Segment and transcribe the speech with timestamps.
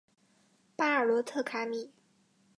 [0.75, 1.91] 巴尔罗特卡米。